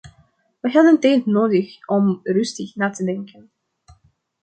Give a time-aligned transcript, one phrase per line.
[0.59, 3.51] We hadden tijd nodig om rustig na te denken.